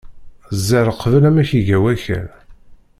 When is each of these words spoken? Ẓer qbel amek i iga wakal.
Ẓer 0.67 0.87
qbel 1.01 1.23
amek 1.29 1.49
i 1.53 1.55
iga 1.59 1.77
wakal. 1.83 2.27